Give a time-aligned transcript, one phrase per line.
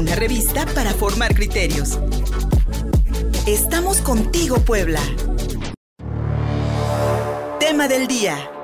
[0.00, 1.98] una revista para formar criterios.
[3.46, 5.00] Estamos contigo, Puebla.
[7.58, 8.59] Tema del día.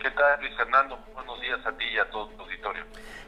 [0.00, 0.98] ¿Qué tal, Luis Fernando?
[1.14, 2.35] Buenos días a ti y a todo tu auditorio.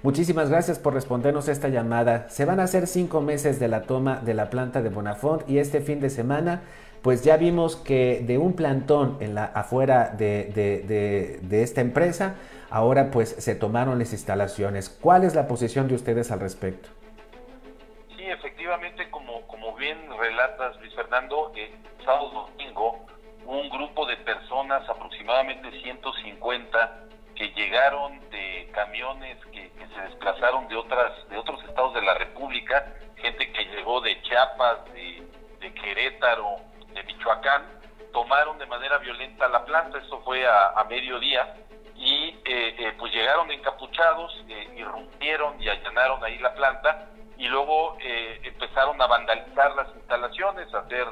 [0.03, 2.29] Muchísimas gracias por respondernos esta llamada.
[2.29, 5.59] Se van a hacer cinco meses de la toma de la planta de Bonafont y
[5.59, 6.63] este fin de semana
[7.03, 12.37] pues ya vimos que de un plantón en la afuera de, esta empresa,
[12.71, 14.89] ahora pues se tomaron las instalaciones.
[14.89, 16.89] ¿Cuál es la posición de ustedes al respecto?
[18.17, 21.71] Sí, efectivamente, como, como bien relatas, Luis Fernando, el
[22.05, 23.07] sábado domingo,
[23.47, 27.05] un grupo de personas, aproximadamente 150,
[27.37, 29.58] que llegaron de camiones que,
[29.95, 34.85] se desplazaron de otras de otros estados de la República, gente que llegó de Chiapas,
[34.93, 35.27] de,
[35.75, 36.57] Querétaro,
[36.93, 37.63] de Michoacán,
[38.13, 41.55] tomaron de manera violenta la planta, esto fue a, mediodía,
[41.95, 47.97] y eh, eh, pues llegaron encapuchados, eh, irrumpieron y allanaron ahí la planta, y luego
[48.01, 51.07] empezaron a vandalizar las instalaciones, a hacer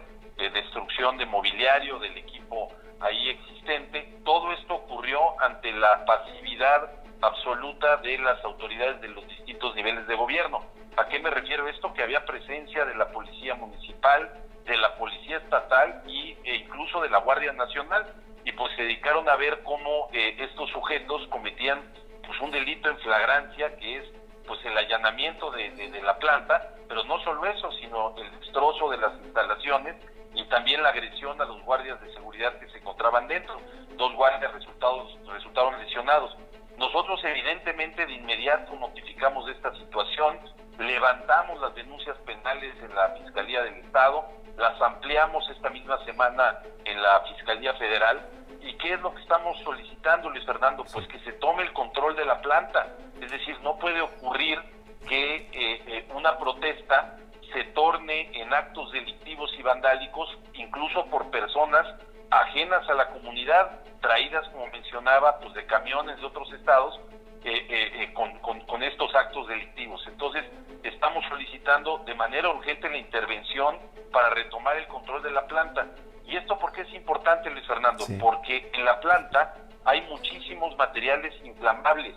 [0.53, 2.69] destrucción de mobiliario, del equipo
[3.01, 4.19] ahí existente.
[4.25, 6.91] Todo esto ocurrió ante la pasividad
[7.27, 10.65] absoluta de las autoridades de los distintos niveles de gobierno.
[10.97, 11.93] ¿A qué me refiero esto?
[11.93, 14.33] Que había presencia de la policía municipal,
[14.65, 18.07] de la policía estatal y, e incluso de la Guardia Nacional
[18.45, 21.81] y pues se dedicaron a ver cómo eh, estos sujetos cometían
[22.25, 24.05] pues un delito en flagrancia que es
[24.47, 28.99] pues el allanamiento de, de la planta, pero no solo eso, sino el destrozo de
[28.99, 29.97] las instalaciones
[30.37, 33.59] y también la agresión a los guardias de seguridad que se encontraban dentro.
[33.97, 36.37] Dos guardias resultados, resultaron lesionados.
[36.79, 40.39] Nosotros evidentemente de inmediato notificamos de esta situación,
[40.79, 44.27] levantamos las denuncias penales en la Fiscalía del Estado,
[44.59, 48.29] las ampliamos esta misma semana en la Fiscalía Federal.
[48.61, 50.85] ¿Y qué es lo que estamos solicitando, Luis Fernando?
[50.93, 52.87] Pues que se tome el control de la planta.
[53.21, 54.61] Es decir, no puede ocurrir
[55.09, 57.17] que eh, eh, una protesta
[57.53, 61.87] se torne en actos delictivos y vandálicos, incluso por personas
[62.31, 66.99] ajenas a la comunidad, traídas, como mencionaba, pues de camiones de otros estados,
[67.45, 70.05] eh, eh, eh, con, con, estos actos delictivos.
[70.09, 70.45] Entonces,
[70.83, 73.79] estamos solicitando de manera urgente la intervención
[74.13, 75.87] para retomar el control de la planta.
[76.25, 78.05] ¿Y esto por qué es importante, Luis Fernando?
[78.21, 79.55] Porque en la planta
[79.85, 82.17] hay muchísimos materiales inflamables.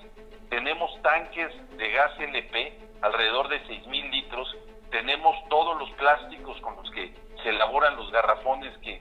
[0.50, 4.58] Tenemos tanques de gas LP, alrededor de 6.000 litros,
[4.90, 9.00] tenemos todos los plásticos con los que se elaboran los garrafones que,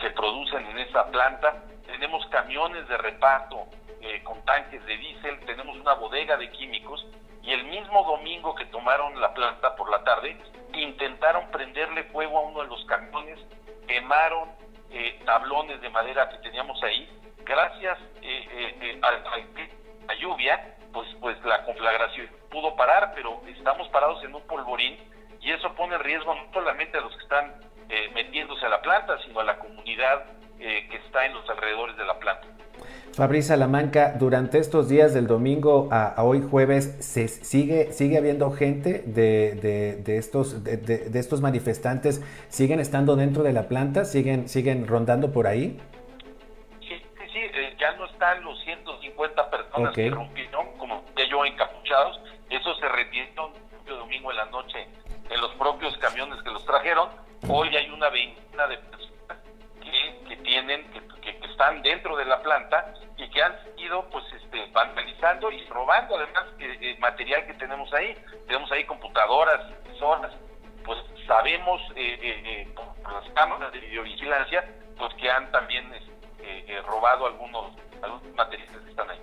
[0.00, 3.66] se producen en esa planta, tenemos camiones de reparto
[4.00, 7.04] eh, con tanques de diésel, tenemos una bodega de químicos
[7.42, 10.36] y el mismo domingo que tomaron la planta por la tarde,
[10.74, 13.38] intentaron prenderle fuego a uno de los camiones,
[13.86, 14.50] quemaron
[14.90, 17.08] eh, tablones de madera que teníamos ahí,
[17.44, 19.10] gracias eh, a
[20.06, 24.98] la lluvia, pues, pues la conflagración pudo parar, pero estamos parados en un polvorín
[25.40, 27.54] y eso pone en riesgo no solamente a los que están
[27.88, 30.24] eh, metiéndose a la planta, sino a la comunidad
[30.60, 32.46] eh, que está en los alrededores de la planta.
[33.14, 39.02] Fabriz Salamanca, durante estos días del domingo a, hoy jueves, ¿se sigue, sigue habiendo gente
[39.06, 39.54] de,
[40.04, 42.22] de, estos, de, estos manifestantes?
[42.48, 44.04] ¿Siguen estando dentro de la planta?
[44.04, 45.80] ¿Siguen, siguen rondando por ahí?
[46.80, 51.44] Sí, sí, sí eh, ya no están los 150 personas que rompieron, como de yo
[51.44, 52.20] encapuchados,
[52.50, 53.52] eso se retiraron
[53.86, 54.86] el domingo en la noche
[55.40, 57.10] los propios camiones que los trajeron.
[57.48, 59.38] Hoy hay una veintena de personas
[59.80, 61.08] que, que tienen, que
[61.82, 66.96] dentro de la planta y que han ido pues este vandalizando y robando además eh,
[67.00, 69.60] material que tenemos ahí tenemos ahí computadoras
[69.98, 70.32] zonas
[70.84, 71.82] pues sabemos
[72.74, 74.64] por las cámaras de videovigilancia
[74.96, 79.18] pues que han también este, robado algunos algunos materiales están ahí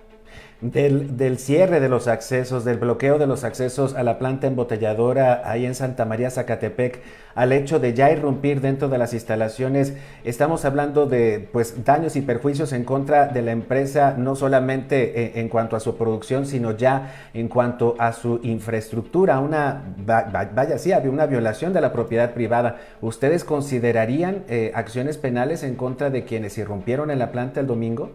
[0.60, 5.66] del, cierre de los accesos, del bloqueo de los accesos a la planta embotelladora ahí
[5.66, 7.02] en Santa María, Zacatepec,
[7.34, 9.94] al hecho de ya irrumpir dentro de las instalaciones,
[10.24, 15.40] estamos hablando de pues daños y perjuicios en contra de la empresa, no solamente en,
[15.44, 20.92] en cuanto a su producción, sino ya en cuanto a su infraestructura, una, vaya, sí,
[20.92, 22.78] había una violación de la propiedad privada.
[23.02, 28.12] ¿Ustedes considerarían eh, acciones penales en contra de quienes irrumpieron en la planta el domingo?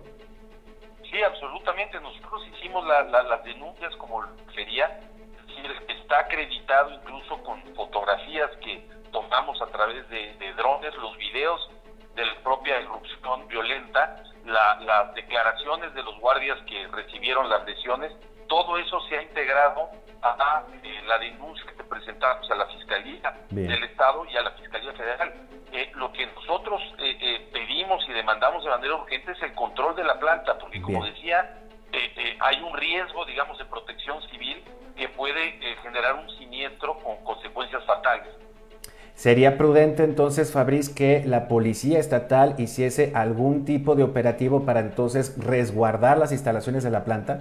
[1.11, 1.99] Sí, absolutamente.
[1.99, 4.23] Nosotros hicimos las denuncias como
[4.55, 5.01] sería,
[5.89, 11.69] está acreditado incluso con fotografías que tomamos a través de, drones, los videos
[12.15, 18.13] de la propia irrupción violenta, las declaraciones de los guardias que recibieron las lesiones,
[18.51, 19.89] todo eso se ha integrado
[20.21, 24.91] a eh, la denuncia que presentamos a la Fiscalía del Estado y a la Fiscalía
[24.91, 25.33] Federal.
[25.71, 30.03] Eh, lo que nosotros eh, pedimos y demandamos de manera urgente es el control de
[30.03, 31.59] la planta, porque como decía,
[32.41, 34.61] hay un riesgo, digamos, de protección civil
[34.97, 38.27] que puede generar un siniestro con consecuencias fatales.
[39.13, 45.37] ¿Sería prudente entonces, Fabriz, que la policía estatal hiciese algún tipo de operativo para entonces
[45.37, 47.39] resguardar las instalaciones de la planta?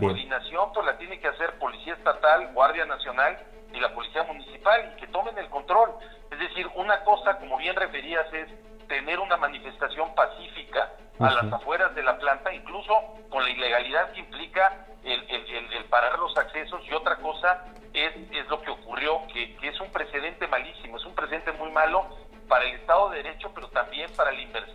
[0.00, 3.36] La coordinación pues la tiene que hacer Policía Estatal, Guardia Nacional
[3.72, 5.90] y la Policía Municipal y que tomen el control.
[6.30, 8.48] Es decir, una cosa, como bien referías, es
[8.86, 12.94] tener una manifestación pacífica a las afueras de la planta, incluso
[13.28, 16.80] con la ilegalidad que implica el, parar los accesos.
[16.88, 21.14] Y otra cosa es, es lo que ocurrió, que, es un precedente malísimo, es un
[21.14, 22.06] precedente muy malo
[22.46, 24.67] para el Estado de Derecho, pero también para la inversión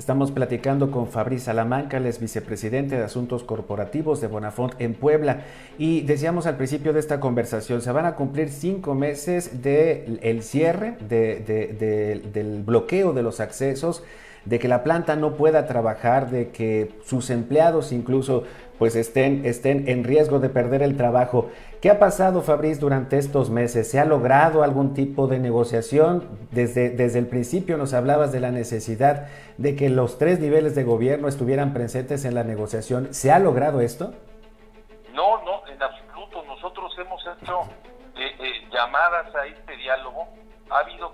[0.00, 5.42] Estamos platicando con Fabriz Salamanca, el es vicepresidente de Asuntos Corporativos de Bonafont en Puebla.
[5.76, 10.96] Y decíamos al principio de esta conversación, se van a cumplir cinco meses del cierre,
[11.06, 14.02] del bloqueo de los accesos,
[14.44, 18.44] de que la planta no pueda trabajar, de que sus empleados incluso
[18.80, 21.50] pues estén, estén en riesgo de perder el trabajo.
[21.82, 23.90] ¿Qué ha pasado, Fabriz, durante estos meses?
[23.90, 26.26] ¿Se ha logrado algún tipo de negociación?
[26.50, 29.28] Desde, desde el principio nos hablabas de la necesidad
[29.58, 33.12] de que los tres niveles de gobierno estuvieran presentes en la negociación.
[33.12, 34.14] ¿Se ha logrado esto?
[35.12, 36.42] No, no, en absoluto.
[36.46, 37.60] Nosotros hemos hecho
[38.16, 40.26] eh, eh, llamadas a este diálogo.
[40.70, 41.12] Ha habido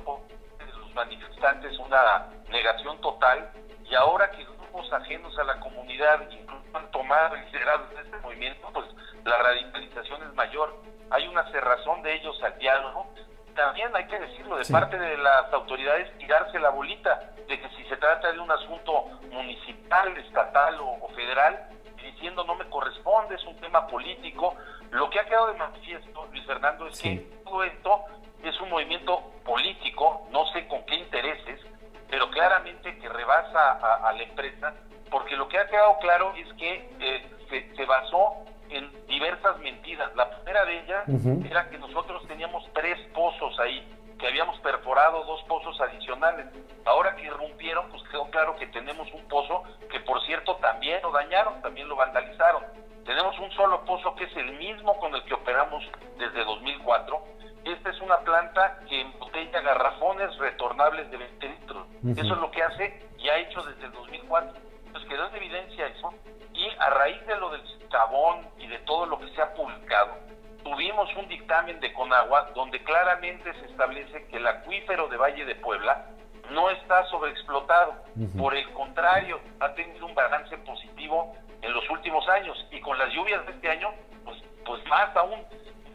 [0.97, 3.51] manifestantes una negación total
[3.85, 8.69] y ahora que grupos ajenos a la comunidad incluso han tomado liderazgo de este movimiento,
[8.73, 8.87] pues
[9.25, 10.75] la radicalización es mayor.
[11.11, 13.07] Hay una cerrazón de ellos al diálogo.
[13.55, 17.85] También hay que decirlo, de parte de las autoridades, tirarse la bolita de que si
[17.85, 21.69] se trata de un asunto municipal, estatal o, federal,
[22.03, 24.57] diciendo no me corresponde, es un tema político.
[24.91, 28.05] Lo que ha quedado de manifiesto, Luis Fernando, es que todo esto
[28.43, 31.61] es un movimiento político, no sé con qué intereses,
[32.09, 33.73] pero claramente que rebasa
[34.07, 34.75] a, la empresa,
[35.11, 38.35] porque lo que ha quedado claro es que eh, se, basó
[38.69, 40.15] en diversas mentiras.
[40.15, 41.05] La primera de ellas
[41.49, 43.87] era que nosotros teníamos tres pozos ahí,
[44.19, 46.47] que habíamos perforado dos pozos adicionales.
[46.85, 51.11] Ahora que irrumpieron, pues quedó claro que tenemos un pozo que, por cierto, también lo
[51.11, 52.63] dañaron, también lo vandalizaron.
[53.05, 55.85] Tenemos un solo pozo que es el mismo con el que operamos
[56.19, 57.37] desde 2004
[57.73, 61.87] esta es una planta que embotella garrafones retornables de 20 litros.
[62.17, 64.53] Eso es lo que hace y ha hecho desde el 2004.
[64.87, 66.15] Entonces quedó en evidencia eso.
[66.53, 70.15] Y a raíz de lo del jabón y de todo lo que se ha publicado,
[70.63, 75.55] tuvimos un dictamen de Conagua donde claramente se establece que el acuífero de Valle de
[75.57, 76.07] Puebla
[76.51, 77.95] no está sobreexplotado.
[78.39, 83.13] Por el contrario, ha tenido un balance positivo en los últimos años y con las
[83.13, 83.93] lluvias de este año,
[84.25, 85.45] pues, pues más aún.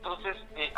[0.01, 0.73] Entonces, eh,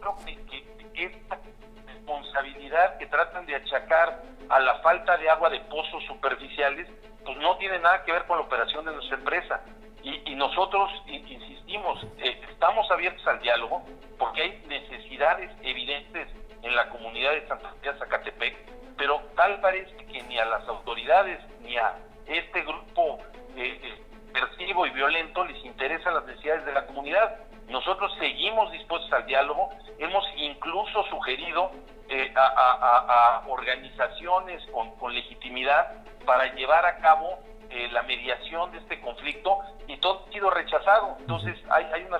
[0.00, 1.38] creo que, esta
[1.86, 6.88] responsabilidad que tratan de achacar a la falta de agua de pozos superficiales,
[7.24, 9.60] pues no tiene nada que ver con la operación de nuestra empresa.
[10.02, 13.84] Y, nosotros insistimos, eh, estamos abiertos al diálogo
[14.18, 16.28] porque hay necesidades evidentes
[16.62, 18.56] en la comunidad de Santa María Zacatepec,
[18.96, 23.18] pero tal parece que ni a las autoridades ni a este grupo
[23.56, 24.02] eh,
[24.34, 27.38] eh y violento les interesan las necesidades de la comunidad.
[27.68, 31.70] Nosotros seguimos dispuestos al diálogo, hemos incluso sugerido
[32.08, 34.62] eh, a, organizaciones
[34.98, 37.38] con, legitimidad para llevar a cabo
[37.70, 41.16] eh, la mediación de este conflicto y todo ha sido rechazado.
[41.20, 42.18] Entonces hay, hay una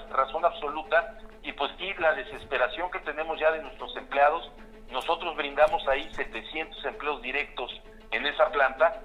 [1.52, 4.50] pues sí, la desesperación que tenemos ya de nuestros empleados,
[4.90, 7.70] nosotros brindamos ahí 700 empleos directos
[8.12, 9.00] en esa planta,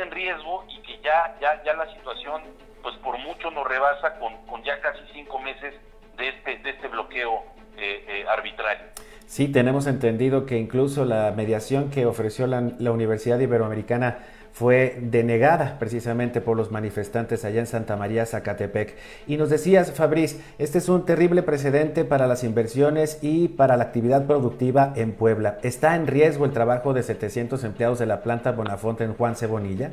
[0.00, 2.42] en riesgo y que ya, ya, ya la situación,
[2.82, 5.74] pues por mucho nos rebasa con, con ya casi cinco meses
[6.16, 7.44] de este, de este bloqueo
[7.76, 8.86] eh, eh, arbitrario.
[9.26, 14.18] Sí, tenemos entendido que incluso la mediación que ofreció la, la Universidad Iberoamericana
[14.52, 18.96] fue denegada precisamente por los manifestantes allá en Santa María, Zacatepec.
[19.26, 23.84] Y nos decías, Fabriz, este es un terrible precedente para las inversiones y para la
[23.84, 25.58] actividad productiva en Puebla.
[25.62, 29.90] ¿Está en riesgo el trabajo de 700 empleados de la planta Bonafonte en Juan Cebonilla?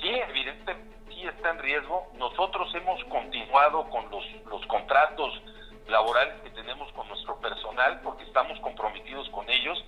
[0.00, 2.06] Sí, evidentemente sí está en riesgo.
[2.18, 5.40] Nosotros hemos continuado con los, los contratos
[5.88, 9.84] laborales que tenemos con nuestro personal porque estamos comprometidos con ellos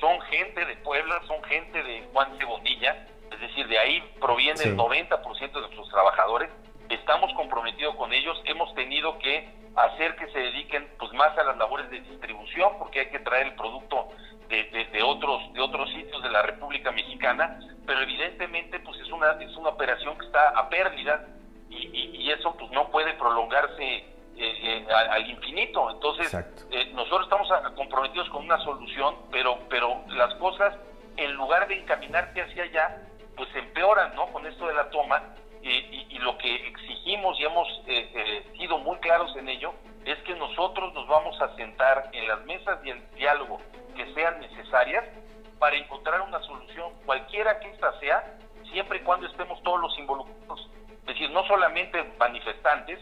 [0.00, 4.76] son gente de Puebla, son gente de Juan Cebonilla, es decir, de ahí proviene el
[4.76, 6.50] 90% de nuestros trabajadores.
[6.88, 11.56] Estamos comprometidos con ellos, hemos tenido que hacer que se dediquen pues más a las
[11.56, 14.08] labores de distribución porque hay que traer el producto
[14.48, 19.30] de, de, otros de otros sitios de la República Mexicana, pero evidentemente pues es una
[19.40, 21.24] es una operación que está a pérdida
[21.68, 24.04] y, y eso pues no puede prolongarse
[24.36, 25.90] eh, eh, al, infinito.
[25.90, 26.32] Entonces,
[26.70, 30.74] eh, nosotros estamos comprometidos con una solución, pero, pero las cosas,
[31.16, 33.02] en lugar de encaminarse hacia allá,
[33.36, 34.26] pues empeoran, ¿no?
[34.28, 35.34] Con esto de la toma.
[35.62, 37.68] Y, y, lo que exigimos y hemos
[38.56, 39.74] sido muy claros en ello
[40.06, 43.60] es que nosotros nos vamos a sentar en las mesas y el diálogo
[43.94, 45.04] que sean necesarias
[45.58, 48.38] para encontrar una solución, cualquiera que ésta sea,
[48.72, 50.70] siempre y cuando estemos todos los involucrados.
[51.00, 52.98] Es decir, no solamente manifestantes,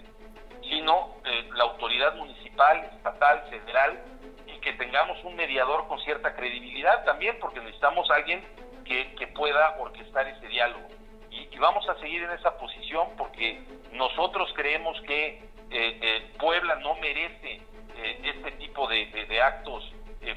[0.68, 4.02] sino eh, la autoridad municipal, estatal, federal,
[4.46, 8.44] y que tengamos un mediador con cierta credibilidad también, porque necesitamos alguien
[8.84, 10.88] que, pueda orquestar ese diálogo.
[11.30, 13.60] Y, vamos a seguir en esa posición porque
[13.92, 17.60] nosotros creemos que eh, eh, Puebla no merece
[18.22, 19.92] este tipo de actos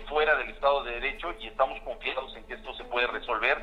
[0.08, 3.58] fuera del Estado de Derecho y estamos confiados en que esto se puede resolver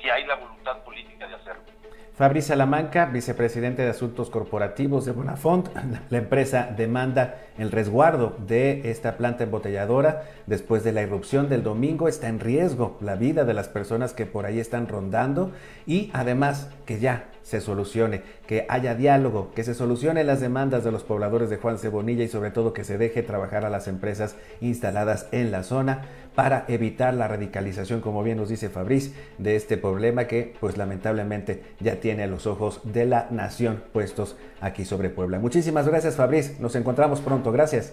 [0.00, 1.81] si hay la voluntad política de hacerlo.
[2.14, 5.70] Fabriz Salamanca, vicepresidente de Asuntos Corporativos de Bonafont,
[6.10, 12.08] la empresa demanda el resguardo de esta planta embotelladora después de la irrupción del domingo.
[12.08, 15.52] Está en riesgo la vida de las personas que por ahí están rondando
[15.86, 20.92] y además que ya se solucione, que haya diálogo, que se solucione las demandas de
[20.92, 24.36] los pobladores de Juan Cebonilla y sobre todo que se deje trabajar a las empresas
[24.60, 26.02] instaladas en la zona
[26.34, 31.62] para evitar la radicalización, como bien nos dice Fabriz, de este problema que pues lamentablemente
[31.80, 35.38] ya tiene los ojos de la nación puestos aquí sobre Puebla.
[35.38, 37.92] Muchísimas gracias Fabriz, nos encontramos pronto, gracias.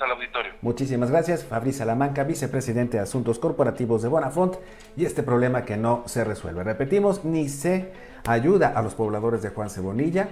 [0.00, 0.52] Al auditorio.
[0.62, 4.56] Muchísimas gracias, Fabriz Salamanca, vicepresidente de Asuntos Corporativos de Bonafont,
[4.96, 6.64] y este problema que no se resuelve.
[6.64, 7.92] Repetimos, ni se
[8.26, 10.28] ayuda a los pobladores de Juan Cebonilla,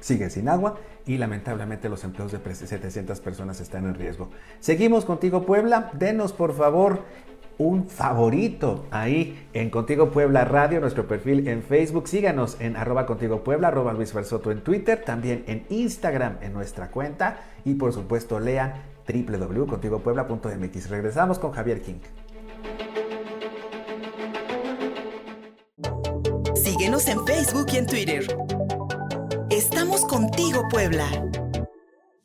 [0.00, 4.30] siguen sin agua y lamentablemente los empleos de 700 personas están en riesgo.
[4.58, 7.02] Seguimos contigo Puebla, denos por favor
[7.58, 12.08] un favorito ahí en Contigo Puebla Radio, nuestro perfil en Facebook.
[12.08, 16.90] Síganos en arroba Contigo Puebla, arroba Luis Versoto en Twitter, también en Instagram en nuestra
[16.90, 18.74] cuenta y por supuesto lean
[19.06, 20.88] www.contigopuebla.mx.
[20.90, 22.00] Regresamos con Javier King.
[26.54, 28.26] Síguenos en Facebook y en Twitter.
[29.50, 31.08] Estamos contigo, Puebla.